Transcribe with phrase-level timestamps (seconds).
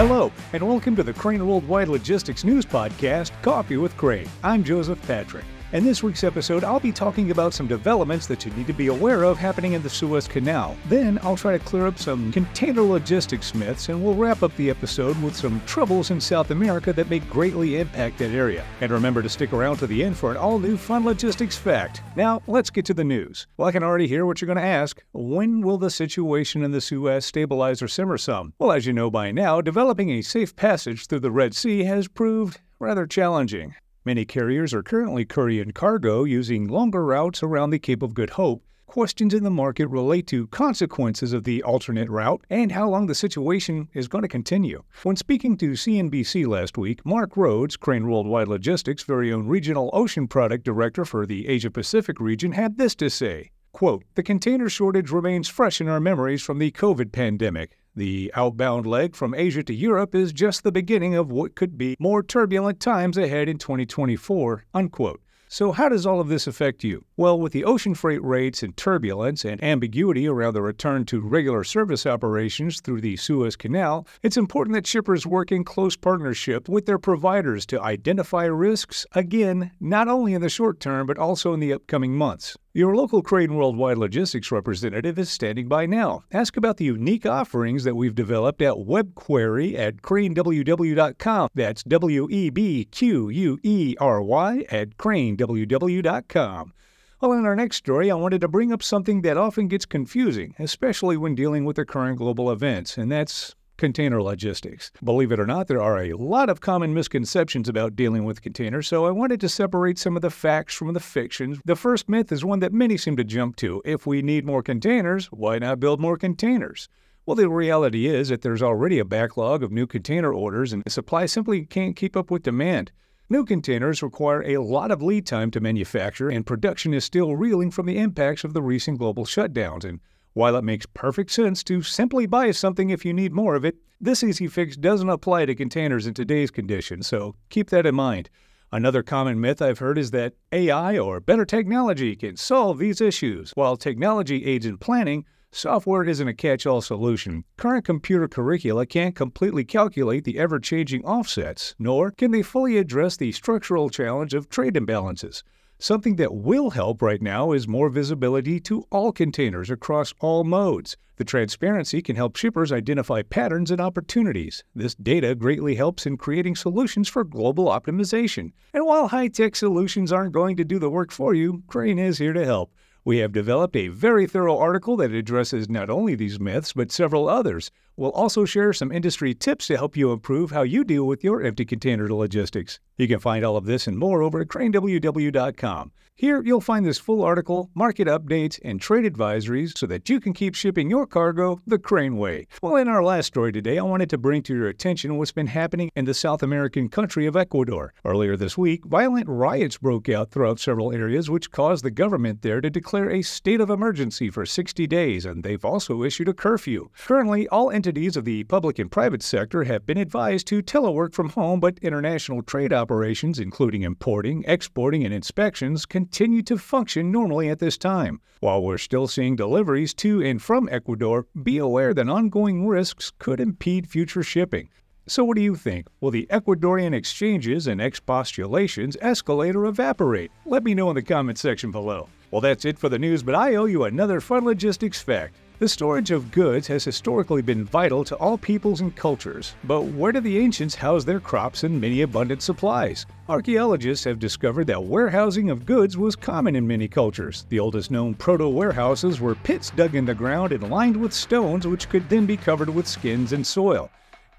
[0.00, 4.26] Hello, and welcome to the Crane Worldwide Logistics News Podcast, Coffee with Crane.
[4.42, 5.44] I'm Joseph Patrick.
[5.72, 8.88] In this week's episode, I'll be talking about some developments that you need to be
[8.88, 10.76] aware of happening in the Suez Canal.
[10.88, 14.68] Then I'll try to clear up some container logistics myths, and we'll wrap up the
[14.68, 18.64] episode with some troubles in South America that may greatly impact that area.
[18.80, 22.02] And remember to stick around to the end for an all new fun logistics fact.
[22.16, 23.46] Now, let's get to the news.
[23.56, 25.00] Well, I can already hear what you're going to ask.
[25.12, 28.54] When will the situation in the Suez stabilize or simmer some?
[28.58, 32.08] Well, as you know by now, developing a safe passage through the Red Sea has
[32.08, 33.76] proved rather challenging.
[34.02, 38.64] Many carriers are currently carrying cargo using longer routes around the Cape of Good Hope.
[38.86, 43.14] Questions in the market relate to consequences of the alternate route and how long the
[43.14, 44.82] situation is going to continue.
[45.02, 50.26] When speaking to CNBC last week, Mark Rhodes, Crane Worldwide Logistics' very own regional ocean
[50.26, 53.50] product director for the Asia Pacific region, had this to say.
[53.72, 57.76] Quote, the container shortage remains fresh in our memories from the COVID pandemic.
[58.00, 61.96] The outbound leg from Asia to Europe is just the beginning of what could be
[61.98, 64.64] more turbulent times ahead in 2024.
[64.72, 65.20] Unquote.
[65.52, 67.04] So, how does all of this affect you?
[67.16, 71.64] Well, with the ocean freight rates and turbulence and ambiguity around the return to regular
[71.64, 76.86] service operations through the Suez Canal, it's important that shippers work in close partnership with
[76.86, 81.58] their providers to identify risks, again, not only in the short term, but also in
[81.58, 82.56] the upcoming months.
[82.72, 86.22] Your local Crane Worldwide Logistics representative is standing by now.
[86.30, 91.48] Ask about the unique offerings that we've developed at WebQuery at craneww.com.
[91.52, 94.96] That's W E B Q U E R Y at
[95.40, 96.72] craneww.com.
[97.20, 100.54] Well, in our next story, I wanted to bring up something that often gets confusing,
[100.58, 104.90] especially when dealing with the current global events, and that's container logistics.
[105.02, 108.88] Believe it or not, there are a lot of common misconceptions about dealing with containers,
[108.88, 111.58] so I wanted to separate some of the facts from the fictions.
[111.64, 113.82] The first myth is one that many seem to jump to.
[113.84, 116.88] If we need more containers, why not build more containers?
[117.26, 121.26] Well, the reality is that there's already a backlog of new container orders, and supply
[121.26, 122.92] simply can't keep up with demand.
[123.32, 127.70] New containers require a lot of lead time to manufacture, and production is still reeling
[127.70, 129.84] from the impacts of the recent global shutdowns.
[129.84, 130.00] And
[130.32, 133.76] while it makes perfect sense to simply buy something if you need more of it,
[134.00, 138.30] this easy fix doesn't apply to containers in today's conditions, so keep that in mind.
[138.72, 143.52] Another common myth I've heard is that AI or better technology can solve these issues.
[143.52, 147.44] While technology aids in planning, software isn't a catch all solution.
[147.56, 153.16] Current computer curricula can't completely calculate the ever changing offsets, nor can they fully address
[153.16, 155.42] the structural challenge of trade imbalances.
[155.78, 160.96] Something that will help right now is more visibility to all containers across all modes.
[161.16, 164.64] The transparency can help shippers identify patterns and opportunities.
[164.74, 168.52] This data greatly helps in creating solutions for global optimization.
[168.72, 172.18] And while high tech solutions aren't going to do the work for you, Crane is
[172.18, 172.72] here to help.
[173.02, 177.30] We have developed a very thorough article that addresses not only these myths, but several
[177.30, 177.70] others.
[177.96, 181.42] We'll also share some industry tips to help you improve how you deal with your
[181.42, 182.78] empty container logistics.
[183.00, 185.92] You can find all of this and more over at craneww.com.
[186.20, 190.34] Here, you'll find this full article, market updates, and trade advisories so that you can
[190.34, 192.46] keep shipping your cargo the Crane way.
[192.60, 195.46] Well, in our last story today, I wanted to bring to your attention what's been
[195.46, 197.94] happening in the South American country of Ecuador.
[198.04, 202.60] Earlier this week, violent riots broke out throughout several areas, which caused the government there
[202.60, 206.90] to declare a state of emergency for 60 days, and they've also issued a curfew.
[206.98, 211.30] Currently, all entities of the public and private sector have been advised to telework from
[211.30, 217.60] home, but international trade operations, including importing, exporting, and inspections, continue to function normally at
[217.60, 218.20] this time.
[218.40, 223.38] While we're still seeing deliveries to and from Ecuador, be aware that ongoing risks could
[223.38, 224.70] impede future shipping.
[225.06, 225.86] So, what do you think?
[226.00, 230.32] Will the Ecuadorian exchanges and expostulations escalate or evaporate?
[230.44, 232.08] Let me know in the comment section below.
[232.32, 235.36] Well, that's it for the news, but I owe you another fun logistics fact.
[235.60, 240.10] The storage of goods has historically been vital to all peoples and cultures, but where
[240.10, 243.04] did the ancients house their crops and many abundant supplies?
[243.28, 247.44] Archaeologists have discovered that warehousing of goods was common in many cultures.
[247.50, 251.66] The oldest known proto warehouses were pits dug in the ground and lined with stones,
[251.66, 253.90] which could then be covered with skins and soil.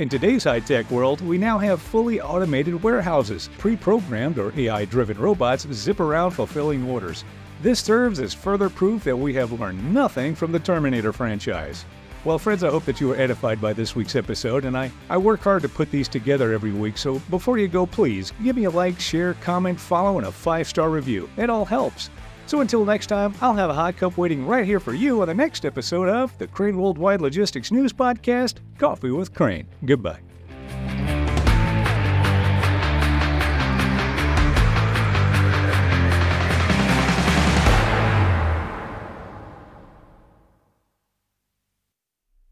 [0.00, 3.50] In today's high tech world, we now have fully automated warehouses.
[3.58, 7.22] Pre programmed or AI driven robots zip around fulfilling orders.
[7.60, 11.84] This serves as further proof that we have learned nothing from the Terminator franchise.
[12.24, 15.18] Well, friends, I hope that you were edified by this week's episode, and I, I
[15.18, 18.64] work hard to put these together every week, so before you go, please give me
[18.64, 21.28] a like, share, comment, follow, and a five star review.
[21.36, 22.08] It all helps.
[22.50, 25.28] So until next time, I'll have a hot cup waiting right here for you on
[25.28, 29.68] the next episode of the Crane Worldwide Logistics News Podcast Coffee with Crane.
[29.84, 30.18] Goodbye.